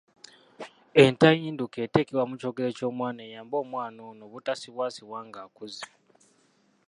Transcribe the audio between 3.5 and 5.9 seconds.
omwana ono obutasibwasibwa nga akuze.